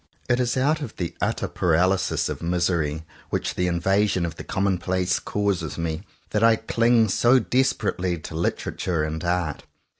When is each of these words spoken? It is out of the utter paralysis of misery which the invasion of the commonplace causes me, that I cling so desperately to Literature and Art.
It 0.27 0.39
is 0.39 0.57
out 0.57 0.81
of 0.81 0.95
the 0.95 1.13
utter 1.21 1.47
paralysis 1.47 2.27
of 2.27 2.41
misery 2.41 3.05
which 3.29 3.53
the 3.53 3.67
invasion 3.67 4.25
of 4.25 4.35
the 4.35 4.43
commonplace 4.43 5.19
causes 5.19 5.77
me, 5.77 6.01
that 6.31 6.43
I 6.43 6.55
cling 6.55 7.07
so 7.07 7.37
desperately 7.37 8.17
to 8.17 8.33
Literature 8.33 9.03
and 9.03 9.23
Art. 9.23 9.61